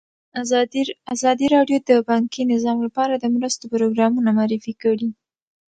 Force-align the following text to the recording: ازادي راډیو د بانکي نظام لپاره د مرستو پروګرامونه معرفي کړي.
ازادي 1.13 1.45
راډیو 1.55 1.77
د 1.89 1.91
بانکي 2.09 2.41
نظام 2.53 2.77
لپاره 2.85 3.13
د 3.17 3.25
مرستو 3.35 3.63
پروګرامونه 3.73 4.29
معرفي 4.37 4.73
کړي. 4.83 5.09